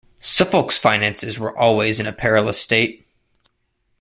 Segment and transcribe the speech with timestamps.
[0.19, 3.05] Suffolk's finances were always in a perilous state.